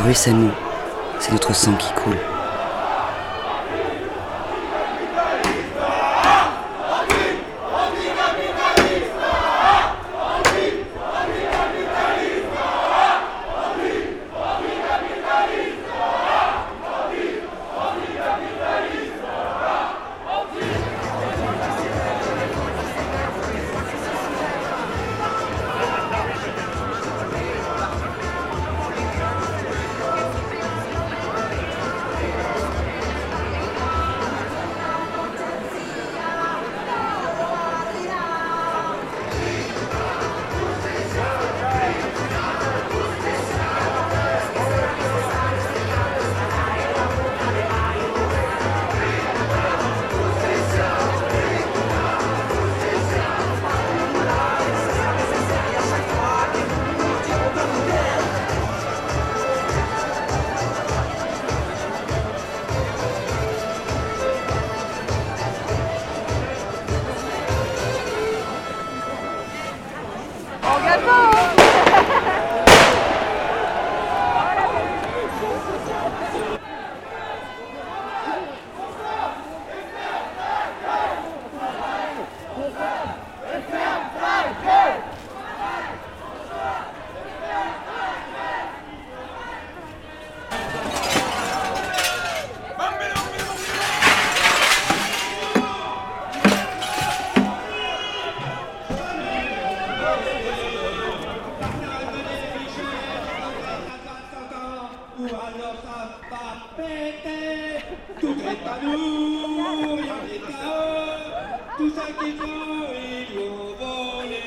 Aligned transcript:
Le 0.00 0.06
ruissellement, 0.06 0.54
c'est 1.18 1.32
notre 1.32 1.54
sang 1.54 1.74
qui 1.74 1.92
coule. 1.92 2.16
Ça 105.82 105.98
va 106.30 106.46
péter. 106.76 107.84
Tout 108.20 108.36
est 108.38 108.68
à 108.68 108.78
nous, 108.82 109.96
rien 109.96 110.18
n'est 110.26 110.44
à 110.44 110.66
eux. 110.66 111.20
Tout 111.76 111.90
ça 111.90 112.06
qu'ils 112.18 112.40
ont, 112.42 112.86
ils 112.92 113.34
l'ont 113.36 113.74
volé. 113.78 114.46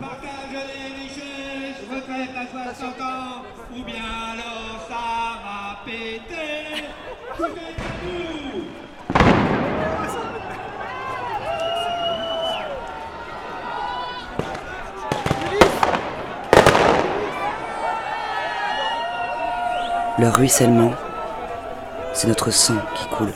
Partage 0.00 0.52
les 0.52 0.86
richesses, 1.02 1.82
retraite 1.90 2.34
à 2.36 2.46
60 2.74 3.00
ans, 3.00 3.42
ou 3.74 3.82
bien 3.84 4.10
alors 4.32 4.76
ça 4.88 5.06
va 5.44 5.60
péter. 5.84 6.84
Tout 7.36 7.44
est 7.44 7.80
à 7.80 7.92
nous. 8.04 8.39
Le 20.20 20.28
ruissellement, 20.28 20.92
c'est 22.12 22.28
notre 22.28 22.50
sang 22.50 22.74
qui 22.94 23.08
coule. 23.08 23.32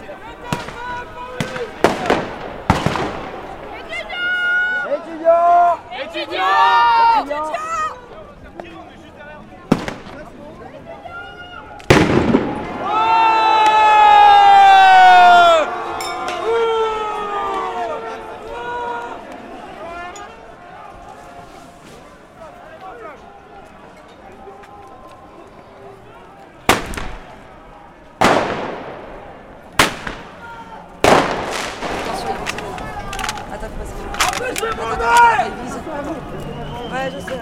Attends, 33.54 33.68
parce 33.78 33.90
que. 33.90 34.02
Attends, 34.82 35.44
il 35.46 35.52
vise. 35.64 35.78
Ouais, 36.92 37.10
je 37.12 37.20
sais. 37.20 37.40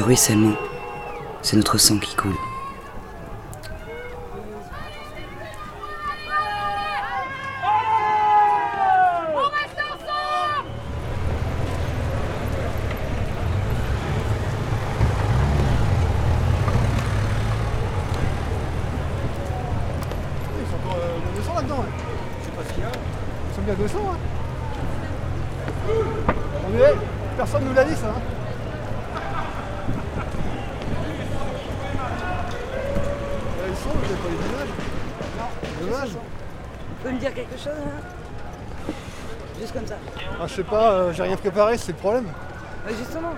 Ruissellement, 0.06 0.54
c'est 1.42 1.58
notre 1.58 1.80
sang 1.80 1.98
qui 1.98 2.16
coule. 2.16 2.36
Euh, 20.96 21.18
200 21.36 21.54
là-dedans. 21.56 21.78
là. 21.78 21.84
Je 22.40 22.46
sais 22.46 22.52
pas 22.52 22.64
ce 22.68 22.74
qu'il 22.74 22.84
y 22.84 22.86
a. 22.86 22.92
Ils 23.50 23.56
sont 23.56 23.62
bien 23.64 23.74
200. 23.74 23.98
Hein. 24.12 24.18
On 26.70 26.78
est... 26.78 26.96
Personne 27.38 27.66
nous 27.66 27.74
l'a 27.74 27.84
dit 27.84 27.96
ça. 27.96 28.08
Hein. 28.08 28.22
Là, 33.58 33.68
ils 33.70 33.76
sont, 33.76 33.90
vous 33.90 34.02
n'avez 34.02 34.16
pas 34.16 34.30
les 34.30 34.36
images 34.50 34.74
Dommage. 35.82 36.10
Tu 36.10 37.04
peux 37.04 37.12
me 37.12 37.20
dire 37.20 37.34
quelque 37.34 37.58
chose 37.58 37.68
hein 37.68 38.92
Juste 39.60 39.74
comme 39.74 39.88
ça. 39.88 39.96
Ah, 40.40 40.45
je 40.45 40.45
sais 40.56 40.64
pas, 40.64 40.92
euh, 40.92 41.14
j'ai 41.14 41.24
rien 41.24 41.36
préparé, 41.36 41.78
c'est 41.78 41.92
le 41.92 41.98
problème. 41.98 42.26
Ouais, 42.86 42.94
justement. 42.98 43.34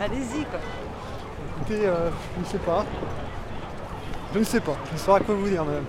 Allez-y, 0.00 0.44
quoi. 0.44 0.58
Écoutez, 1.56 1.86
euh, 1.86 2.10
je 2.36 2.40
ne 2.40 2.46
sais 2.46 2.58
pas. 2.58 2.84
Je 4.34 4.38
ne 4.38 4.44
sais 4.44 4.60
pas. 4.60 4.76
Je 4.88 4.92
ne 4.94 4.98
saurais 4.98 5.20
quoi 5.22 5.34
vous 5.34 5.48
dire, 5.48 5.64
madame. 5.64 5.84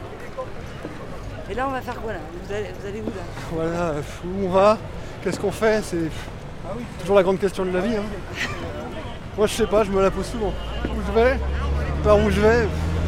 Et 1.49 1.53
là, 1.53 1.65
on 1.67 1.71
va 1.71 1.81
faire 1.81 1.95
quoi, 2.01 2.13
là? 2.13 2.19
Vous 2.45 2.53
allez, 2.53 2.71
vous 2.79 2.87
allez 2.87 3.01
où, 3.01 3.05
là? 3.05 3.23
Voilà, 3.51 3.93
où 4.25 4.45
on 4.45 4.49
va? 4.49 4.77
Qu'est-ce 5.23 5.39
qu'on 5.39 5.51
fait? 5.51 5.81
C'est 5.83 6.09
toujours 6.99 7.15
la 7.15 7.23
grande 7.23 7.39
question 7.39 7.65
de 7.65 7.71
la 7.71 7.79
vie. 7.81 7.95
hein. 7.95 8.03
Moi, 9.37 9.47
je 9.47 9.53
sais 9.53 9.67
pas, 9.67 9.83
je 9.83 9.91
me 9.91 10.01
la 10.01 10.11
pose 10.11 10.25
souvent. 10.25 10.53
Où 10.85 11.01
je 11.05 11.11
vais? 11.19 11.37
Par 12.03 12.17
où 12.17 12.29
je 12.29 12.41
vais? 12.41 12.67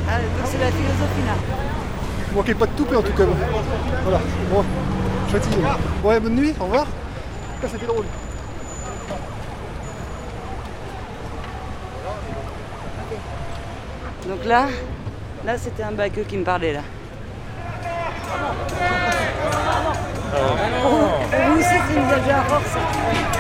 Ah, 0.10 0.18
donc 0.18 0.46
c'est 0.46 0.58
la 0.58 0.68
philosophie, 0.72 1.26
là. 1.26 1.34
Vous 2.30 2.38
manquez 2.38 2.56
pas 2.56 2.66
de 2.66 2.72
touper 2.72 2.96
en 2.96 3.02
tout 3.02 3.14
cas. 3.14 3.24
Voilà. 4.04 4.20
Bon, 4.52 4.64
je 4.64 4.89
fatigué. 5.30 5.58
Ouais, 6.04 6.20
bonne 6.20 6.36
nuit, 6.36 6.54
au 6.60 6.64
revoir. 6.64 6.84
En 6.84 7.56
tout 7.56 7.62
cas, 7.62 7.68
c'était 7.72 7.86
drôle. 7.86 8.06
Donc 14.28 14.46
là, 14.46 14.68
là, 15.46 15.58
c'était 15.58 15.84
un 15.84 15.92
baqueux 15.92 16.24
qui 16.24 16.38
me 16.38 16.44
parlait, 16.44 16.74
là. 16.74 16.82
Pour 20.82 20.92
vous 20.92 21.60
aussi, 21.60 21.68
c'est 21.88 21.96
une 21.96 23.39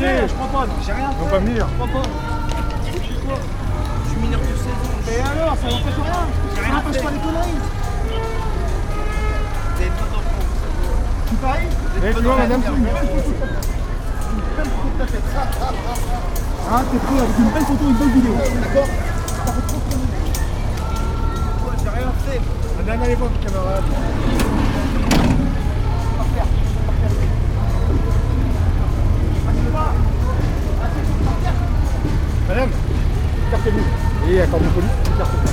je 0.00 0.34
crois 0.34 0.48
pas. 0.48 0.66
J'ai 0.84 0.92
rien. 0.92 1.10
Ils 1.12 1.18
vont 1.18 1.30
pas 1.30 1.38
venir. 1.38 1.66
Je 1.68 1.74
crois 1.74 2.02
pas. 2.02 2.08
Je 2.86 2.98
suis 3.02 3.14
quoi 3.24 3.38
Je 4.04 4.10
suis 4.10 4.20
mineur 4.20 4.40
de 4.40 4.46
16 4.46 4.56
ans. 4.56 5.00
Et 5.08 5.20
alors, 5.20 5.56
ça 5.56 5.68
n'empêche 5.68 5.94
rien. 6.02 6.22
Ça 6.54 6.68
n'empêche 6.72 7.02
pas 7.02 7.10
les 7.10 7.18
conneries. 7.18 7.60
Vous 9.76 9.82
êtes 9.82 9.92
pas 9.92 10.08
dans 10.12 10.22
Tu 11.28 11.34
paries 11.36 11.70
Eh, 12.04 12.14
tu 12.14 12.22
vois, 12.22 12.36
madame, 12.36 12.62
Une 12.76 12.84
belle 14.56 14.66
photo 14.66 14.88
de 14.92 14.98
ta 14.98 15.06
tête. 15.06 15.22
Hein, 16.68 16.82
t'es 16.90 16.98
prêt 16.98 17.18
avec 17.18 17.38
une 17.38 17.50
belle 17.50 17.64
photo, 17.64 17.84
une 17.88 17.94
belle 17.94 18.10
vidéo. 18.10 18.34
D'accord 18.34 18.86
Ça 19.46 19.52
fait 19.52 19.66
trop 19.66 19.78
de 19.78 19.96
J'ai 21.82 21.88
rien 21.90 22.12
fait. 22.26 22.40
La 22.78 22.82
dernière 22.84 23.10
époque, 23.10 23.32
camarade. 23.44 23.84
Madame, 32.48 32.70
écartez-vous. 33.48 34.30
Et 34.30 34.40
accordez 34.40 34.66
police, 34.66 34.90
écartez-vous. 35.14 35.48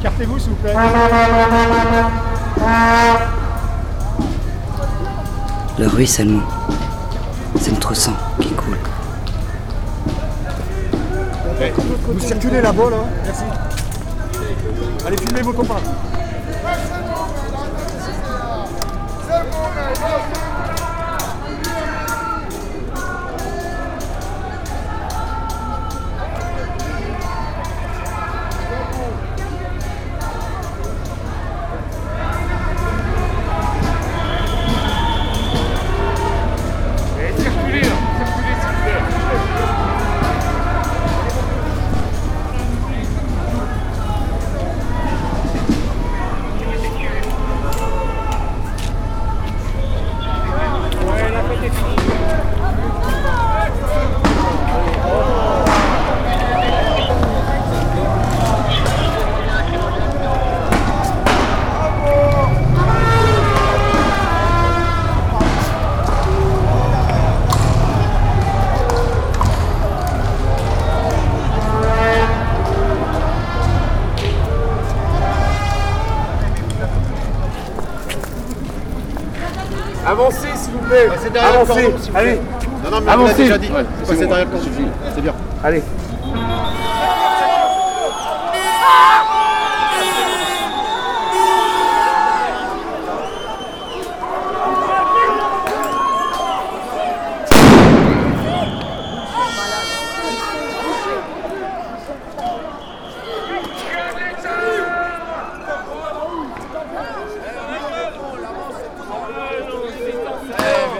Écartez-vous, 0.00 0.38
s'il 0.38 0.50
vous 0.50 0.56
plaît. 0.56 0.74
Le 5.78 5.86
ruissellement, 5.86 6.42
c'est 7.58 7.72
notre 7.72 7.94
sang 7.94 8.12
qui 8.40 8.50
coule. 8.50 8.78
Vous 12.08 12.20
circulez 12.20 12.60
là-bas, 12.60 12.90
là. 12.90 12.96
Merci. 13.24 13.44
Allez, 15.06 15.16
filmez 15.16 15.42
vos 15.42 15.52
copains. 15.52 15.74
Avancez 80.10 80.48
s'il 80.56 80.72
vous 80.72 80.78
plaît. 80.88 81.06
Passez 81.08 81.30
derrière 81.30 81.52
le 81.52 81.58
Avancez. 81.60 81.82
cordon, 81.82 81.98
s'il 81.98 82.12
vous 82.12 82.18
plaît. 82.18 82.28
Allez. 82.30 82.40
Non, 82.84 82.90
non, 82.90 82.90
mais 82.90 82.96
on 82.96 83.04
l'a 83.06 83.12
Avancez. 83.12 83.34
déjà 83.42 83.58
dit. 83.58 83.70
Ouais, 83.70 83.84
c'est 84.02 84.08
Passez 84.10 84.24
bon. 84.24 84.28
derrière 84.30 84.46
le 84.46 84.50
cordon? 84.52 84.70
C'est 85.14 85.20
bien. 85.20 85.34
Allez. 85.62 85.82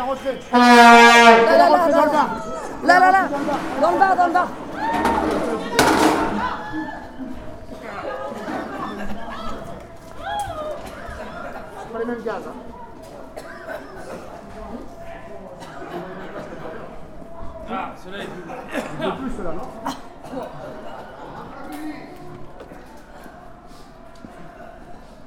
là, 0.00 0.16
là, 1.58 1.68
là, 1.68 2.06
là. 2.06 2.26
Là, 2.82 2.98
là, 2.98 3.10
là. 3.10 3.28
Dans 3.80 3.90
le 3.90 3.98
bar, 3.98 4.16
dans 4.16 4.26
le 4.26 4.32
bar. 4.32 4.48
c'est 11.78 11.92
pas 11.92 11.98
les 11.98 12.04
mêmes 12.06 12.22
gaz. 12.22 12.42
Hein. 12.46 12.54
Ah, 17.72 17.92
cela 18.02 18.18
est 18.18 18.26
plus. 18.26 18.42
Plus 18.42 19.36
cela, 19.36 19.52
non? 19.52 19.68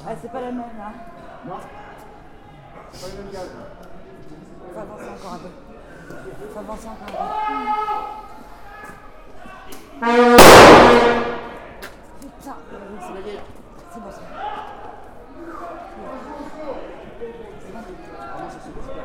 Ah, 0.06 0.12
c'est 0.22 0.32
pas 0.32 0.42
la 0.42 0.48
même 0.48 0.58
là. 0.58 0.92
Non. 1.46 1.56
C'est 2.92 3.02
pas 3.02 3.08
les 3.12 3.24
mêmes 3.24 3.32
gaz. 3.32 3.50
Avancer 3.50 3.73
encore 5.14 5.34
un 5.34 5.38
peu. 5.38 5.50
Faut 6.54 6.60
avancer 6.60 6.88
encore 6.88 7.08
un 7.08 7.12
peu. 7.12 7.28
Putain, 12.20 12.56
c'est 13.02 13.14
la. 13.14 13.40
C'est 13.94 14.02
bon 14.02 14.12
ça. 14.12 14.22
Madame, 17.74 17.96
faites 18.50 19.03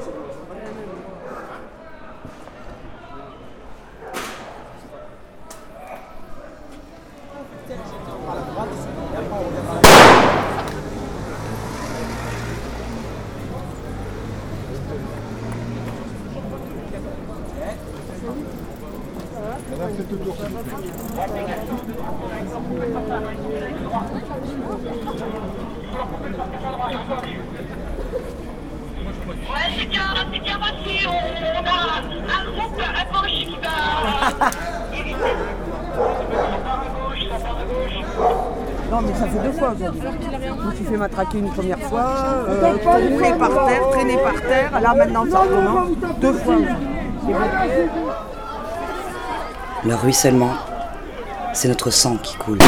le 20.10 20.18
tour, 20.18 20.34
s'il 20.36 20.46
vous 20.46 20.62
plaît. 20.64 20.78
Ouais, 29.48 29.66
c'est 29.78 29.86
bien, 29.86 30.00
c'est 30.32 30.40
bien 30.42 30.58
passé. 30.58 31.06
On 31.06 31.10
a 31.10 31.72
un 32.34 32.44
groupe 32.50 32.80
à 32.80 33.04
gauche 33.12 33.30
qui 33.30 33.58
va. 33.62 33.68
Non, 38.90 39.00
mais 39.02 39.14
ça 39.14 39.26
fait 39.26 39.38
deux 39.40 39.52
fois 39.52 39.70
aujourd'hui. 39.72 40.00
Je 40.02 40.66
me 40.66 40.74
suis 40.74 40.84
fait 40.84 40.96
matraquer 40.96 41.38
une 41.38 41.50
première 41.50 41.78
fois, 41.80 42.06
euh, 42.48 42.76
rouler 42.84 43.34
par 43.38 43.66
terre, 43.66 43.90
traîner 43.90 44.16
par 44.16 44.40
terre. 44.40 44.80
Là, 44.80 44.94
maintenant, 44.94 45.24
ça 45.30 45.40
recommence. 45.40 45.90
Deux 46.20 46.32
fois. 46.32 46.54
Le 49.84 49.94
ruissellement, 49.94 50.54
c'est 51.52 51.68
notre 51.68 51.90
sang 51.90 52.16
qui 52.16 52.36
coule. 52.36 52.58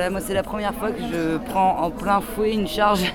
Voilà, 0.00 0.12
moi 0.12 0.20
c'est 0.22 0.32
la 0.32 0.42
première 0.42 0.72
fois 0.72 0.92
que 0.92 1.02
je 1.02 1.36
prends 1.50 1.76
en 1.82 1.90
plein 1.90 2.22
fouet 2.22 2.54
une 2.54 2.66
charge. 2.66 3.12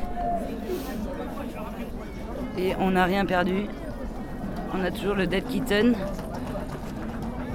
Et 2.60 2.74
on 2.80 2.92
n'a 2.92 3.06
rien 3.06 3.26
perdu. 3.26 3.66
On 4.72 4.86
a 4.86 4.92
toujours 4.92 5.16
le 5.16 5.26
dead 5.26 5.48
kitten, 5.48 5.96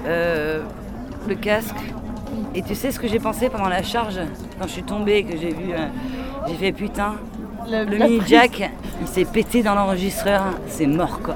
euh, 0.05 0.61
le 1.29 1.35
casque. 1.35 1.77
Et 2.55 2.61
tu 2.61 2.75
sais 2.75 2.91
ce 2.91 2.99
que 2.99 3.07
j'ai 3.07 3.19
pensé 3.19 3.47
pendant 3.47 3.69
la 3.69 3.83
charge? 3.83 4.19
Quand 4.59 4.67
je 4.67 4.73
suis 4.73 4.83
tombée 4.83 5.19
et 5.19 5.23
que 5.23 5.37
j'ai 5.37 5.53
vu, 5.53 5.71
euh, 5.71 5.87
j'ai 6.49 6.55
fait 6.55 6.73
putain, 6.73 7.13
le, 7.69 7.85
mini 7.85 8.19
jack, 8.27 8.69
il 8.99 9.07
s'est 9.07 9.23
pété 9.23 9.63
dans 9.63 9.75
l'enregistreur, 9.75 10.43
c'est 10.67 10.87
mort 10.87 11.21
quoi. 11.21 11.35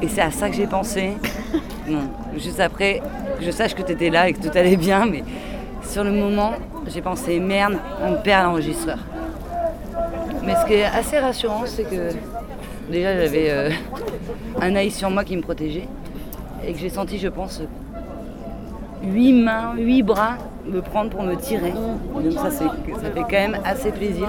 Et 0.00 0.06
c'est 0.06 0.22
à 0.22 0.30
ça 0.30 0.48
que 0.48 0.54
j'ai 0.54 0.68
pensé. 0.68 1.14
Non, 1.88 2.08
juste 2.36 2.60
après, 2.60 3.02
que 3.38 3.44
je 3.44 3.50
sache 3.50 3.74
que 3.74 3.82
tu 3.82 3.90
étais 3.90 4.10
là 4.10 4.28
et 4.28 4.32
que 4.32 4.48
tout 4.48 4.56
allait 4.56 4.76
bien, 4.76 5.06
mais 5.06 5.24
sur 5.88 6.04
le 6.04 6.12
moment, 6.12 6.52
j'ai 6.86 7.00
pensé 7.02 7.38
merde, 7.40 7.74
on 8.04 8.14
perd 8.22 8.44
l'enregistreur. 8.44 8.98
Mais 10.44 10.54
ce 10.56 10.66
qui 10.66 10.74
est 10.74 10.84
assez 10.84 11.18
rassurant, 11.18 11.62
c'est 11.66 11.84
que 11.84 12.10
déjà 12.90 13.14
j'avais 13.20 13.50
euh, 13.50 13.70
un 14.60 14.74
œil 14.76 14.90
sur 14.90 15.10
moi 15.10 15.24
qui 15.24 15.36
me 15.36 15.42
protégeait 15.42 15.88
et 16.66 16.72
que 16.72 16.78
j'ai 16.78 16.88
senti, 16.90 17.18
je 17.18 17.28
pense, 17.28 17.62
huit 19.02 19.32
mains, 19.32 19.74
huit 19.76 20.02
bras 20.02 20.34
me 20.66 20.80
prendre 20.80 21.10
pour 21.10 21.22
me 21.22 21.34
tirer. 21.36 21.72
Donc 21.72 22.32
ça, 22.32 22.50
c'est- 22.50 22.64
ça 22.64 23.10
fait 23.12 23.20
quand 23.22 23.30
même 23.32 23.58
assez 23.64 23.90
plaisir. 23.92 24.28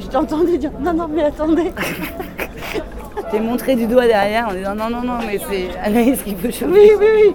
Je 0.00 0.06
t'ai 0.06 0.16
entendu 0.16 0.58
dire 0.58 0.70
non, 0.80 0.92
non, 0.92 1.08
mais 1.08 1.22
attendez. 1.24 1.72
T'es 3.30 3.40
montré 3.40 3.74
du 3.76 3.86
doigt 3.86 4.06
derrière 4.06 4.48
en 4.48 4.52
disant 4.52 4.74
non, 4.74 4.90
non, 4.90 5.02
non, 5.02 5.18
mais 5.26 5.38
c'est 5.48 5.68
Anaïs 5.82 6.22
qui 6.22 6.34
peut 6.34 6.50
chauffer. 6.50 6.66
Oui, 6.72 6.90
oui, 6.98 7.06
oui. 7.16 7.34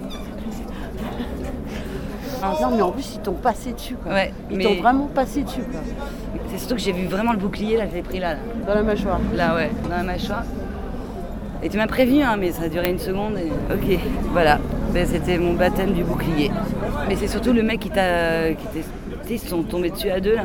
Non, 2.42 2.70
mais 2.76 2.82
en 2.82 2.90
plus, 2.90 3.12
ils 3.16 3.20
t'ont 3.20 3.32
passé 3.34 3.72
dessus. 3.72 3.94
Quoi. 4.02 4.12
Ouais, 4.12 4.32
Ils 4.50 4.56
mais 4.56 4.64
t'ont 4.64 4.74
vraiment 4.76 5.06
passé 5.06 5.42
dessus. 5.42 5.62
Quoi. 5.70 5.80
c'est 6.50 6.58
surtout 6.58 6.74
que 6.76 6.80
j'ai 6.80 6.92
vu 6.92 7.06
vraiment 7.06 7.32
le 7.32 7.38
bouclier 7.38 7.76
là, 7.76 7.84
je 7.88 7.94
l'ai 7.94 8.02
pris 8.02 8.18
là, 8.18 8.34
là. 8.34 8.38
Dans 8.66 8.74
la 8.74 8.82
mâchoire. 8.82 9.20
Là, 9.34 9.54
ouais, 9.54 9.70
dans 9.88 9.96
la 9.96 10.02
mâchoire. 10.02 10.44
Et 11.62 11.68
tu 11.68 11.76
m'as 11.76 11.86
prévenu, 11.86 12.22
hein, 12.22 12.36
mais 12.38 12.52
ça 12.52 12.62
a 12.64 12.68
duré 12.68 12.90
une 12.90 12.98
seconde. 12.98 13.34
Et... 13.36 13.50
Ok, 13.72 13.98
voilà. 14.32 14.58
Ben, 14.94 15.06
C'était 15.06 15.38
mon 15.38 15.52
baptême 15.54 15.92
du 15.92 16.02
bouclier. 16.04 16.50
Mais 17.08 17.16
c'est 17.16 17.28
surtout 17.28 17.52
le 17.52 17.62
mec 17.62 17.80
qui 17.80 17.90
t'a. 17.90 18.50
qui 18.52 18.66
t'est- 18.68 18.84
tu 19.26 19.38
sais, 19.38 19.44
ils 19.44 19.48
sont 19.48 19.62
tombés 19.62 19.90
dessus 19.90 20.10
à 20.10 20.20
deux 20.20 20.34
là. 20.34 20.44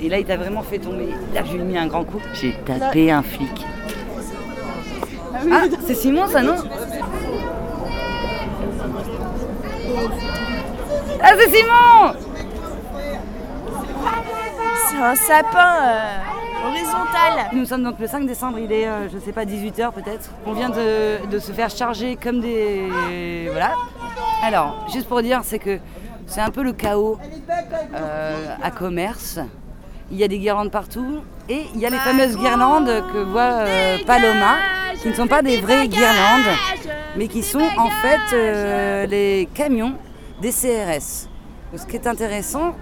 Et 0.00 0.08
là, 0.08 0.18
il 0.18 0.24
t'a 0.24 0.36
vraiment 0.36 0.62
fait 0.62 0.78
tomber. 0.78 1.08
Là, 1.34 1.40
je 1.46 1.52
lui 1.54 1.60
ai 1.60 1.64
mis 1.64 1.78
un 1.78 1.86
grand 1.86 2.04
coup. 2.04 2.20
J'ai 2.34 2.54
tapé 2.66 3.10
un 3.10 3.22
flic. 3.22 3.64
Ah, 5.50 5.62
c'est 5.86 5.94
Simon, 5.94 6.26
ça, 6.26 6.42
non? 6.42 6.54
Ah, 11.22 11.30
c'est 11.38 11.50
Simon 11.50 12.14
C'est 14.88 14.96
un 14.96 15.14
sapin 15.14 15.74
euh, 15.82 16.68
horizontal. 16.68 17.48
Nous 17.52 17.64
sommes 17.64 17.84
donc 17.84 17.98
le 17.98 18.06
5 18.06 18.26
décembre, 18.26 18.58
il 18.58 18.72
est, 18.72 18.86
euh, 18.86 19.08
je 19.12 19.18
sais 19.18 19.32
pas, 19.32 19.44
18h 19.44 19.92
peut-être. 19.92 20.30
On 20.46 20.52
vient 20.52 20.70
de, 20.70 21.26
de 21.26 21.38
se 21.38 21.52
faire 21.52 21.70
charger 21.70 22.16
comme 22.16 22.40
des... 22.40 23.48
Voilà. 23.50 23.72
Alors, 24.42 24.86
juste 24.92 25.08
pour 25.08 25.22
dire, 25.22 25.40
c'est 25.44 25.58
que 25.58 25.78
c'est 26.26 26.40
un 26.40 26.50
peu 26.50 26.62
le 26.62 26.72
chaos 26.72 27.18
euh, 27.94 28.54
à 28.62 28.70
commerce. 28.70 29.38
Il 30.10 30.18
y 30.18 30.24
a 30.24 30.28
des 30.28 30.38
guirlandes 30.38 30.70
partout 30.70 31.22
et 31.48 31.64
il 31.74 31.80
y 31.80 31.86
a 31.86 31.90
les 31.90 31.98
fameuses 31.98 32.36
guirlandes 32.36 33.02
que 33.12 33.18
voit 33.18 33.40
euh, 33.42 33.96
Paloma, 34.06 34.56
qui 35.00 35.08
ne 35.08 35.14
sont 35.14 35.26
pas 35.26 35.42
des 35.42 35.58
vraies 35.58 35.88
guirlandes, 35.88 36.54
mais 37.16 37.28
qui 37.28 37.42
sont 37.42 37.66
en 37.78 37.88
fait 37.88 39.06
les 39.06 39.48
camions 39.54 39.94
des 40.40 40.50
CRS. 40.50 41.28
Donc, 41.70 41.80
ce 41.80 41.86
qui 41.86 41.96
est 41.96 42.06
intéressant, 42.06 42.74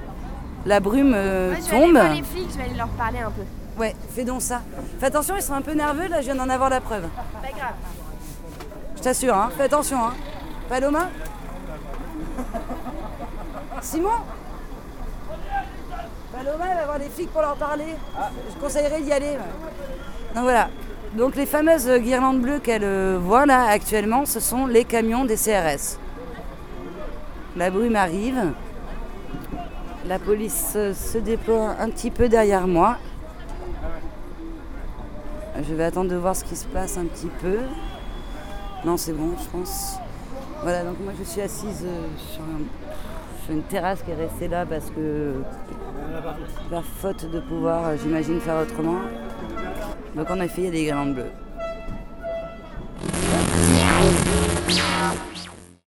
la 0.66 0.80
brume 0.80 1.12
euh, 1.14 1.50
Moi, 1.50 1.58
je 1.60 1.70
vais 1.70 1.76
aller 1.76 1.92
voir 1.92 2.14
les 2.14 2.22
flics, 2.22 2.50
je 2.52 2.58
vais 2.58 2.64
aller 2.64 2.74
leur 2.74 2.88
parler 2.88 3.18
un 3.18 3.30
peu. 3.30 3.42
Ouais, 3.80 3.96
fais 4.14 4.24
donc 4.24 4.42
ça. 4.42 4.62
Fais 5.00 5.06
attention, 5.06 5.34
ils 5.36 5.42
sont 5.42 5.54
un 5.54 5.62
peu 5.62 5.72
nerveux, 5.72 6.08
là, 6.08 6.20
je 6.20 6.26
viens 6.26 6.34
d'en 6.34 6.48
avoir 6.48 6.70
la 6.70 6.80
preuve. 6.80 7.04
Pas 7.40 7.48
grave. 7.48 7.74
Je 8.96 9.02
t'assure, 9.02 9.34
hein. 9.34 9.50
Fais 9.56 9.64
attention, 9.64 9.98
hein. 9.98 10.14
Paloma 10.68 11.08
Simon 13.80 14.08
Paloma, 16.32 16.64
elle 16.70 16.76
va 16.76 16.84
voir 16.84 16.98
les 16.98 17.08
flics 17.08 17.30
pour 17.30 17.42
leur 17.42 17.56
parler. 17.56 17.96
Je 18.54 18.60
conseillerais 18.60 19.00
d'y 19.00 19.12
aller. 19.12 19.36
Donc 20.34 20.44
voilà. 20.44 20.68
Donc 21.14 21.36
les 21.36 21.44
fameuses 21.46 21.90
guirlandes 21.98 22.40
bleues 22.40 22.58
qu'elle 22.58 22.84
euh, 22.84 23.18
voit 23.20 23.44
là 23.44 23.66
actuellement, 23.68 24.24
ce 24.24 24.40
sont 24.40 24.66
les 24.66 24.84
camions 24.84 25.24
des 25.26 25.36
CRS. 25.36 25.98
La 27.56 27.70
brume 27.70 27.96
arrive. 27.96 28.52
La 30.06 30.18
police 30.18 30.76
se 30.94 31.18
déploie 31.18 31.76
un 31.78 31.88
petit 31.90 32.10
peu 32.10 32.28
derrière 32.28 32.66
moi. 32.66 32.96
Je 35.62 35.74
vais 35.74 35.84
attendre 35.84 36.10
de 36.10 36.16
voir 36.16 36.34
ce 36.34 36.44
qui 36.44 36.56
se 36.56 36.66
passe 36.66 36.96
un 36.98 37.04
petit 37.04 37.28
peu. 37.40 37.58
Non, 38.84 38.96
c'est 38.96 39.12
bon, 39.12 39.30
je 39.38 39.48
pense. 39.50 39.96
Voilà, 40.62 40.82
donc 40.84 40.98
moi 41.00 41.12
je 41.18 41.24
suis 41.24 41.40
assise 41.40 41.84
euh, 41.84 42.06
sur, 42.32 42.42
un- 42.42 43.44
sur 43.44 43.52
une 43.54 43.62
terrasse 43.64 44.02
qui 44.02 44.12
est 44.12 44.14
restée 44.14 44.48
là 44.48 44.64
parce 44.64 44.90
que 44.90 45.34
par 46.70 46.84
faute 46.84 47.28
de 47.30 47.40
pouvoir, 47.40 47.86
euh, 47.88 47.96
j'imagine, 48.00 48.40
faire 48.40 48.60
autrement. 48.62 48.98
Donc 50.16 50.30
en 50.30 50.40
effet, 50.40 50.62
il 50.62 50.64
y 50.64 50.68
a 50.68 50.70
des 50.70 50.84
guirlandes 50.84 51.14
bleues. 51.14 51.30